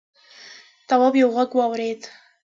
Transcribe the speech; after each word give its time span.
تواب 0.87 1.13
یوه 1.21 1.31
غږ 1.35 1.49
واورېد. 1.55 2.01